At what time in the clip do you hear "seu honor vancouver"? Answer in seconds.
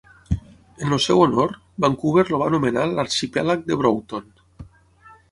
1.07-2.23